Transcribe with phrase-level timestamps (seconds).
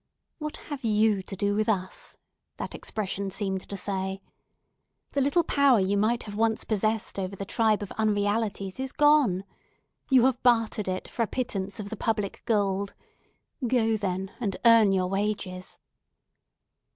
[0.39, 2.17] "What have you to do with us?"
[2.57, 4.19] that expression seemed to say.
[5.11, 9.43] "The little power you might have once possessed over the tribe of unrealities is gone!
[10.09, 12.95] You have bartered it for a pittance of the public gold.
[13.67, 15.77] Go then, and earn your wages!"